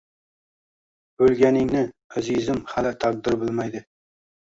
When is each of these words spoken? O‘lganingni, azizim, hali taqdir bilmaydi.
O‘lganingni, 1.27 1.85
azizim, 2.25 2.65
hali 2.75 2.97
taqdir 3.07 3.43
bilmaydi. 3.47 3.89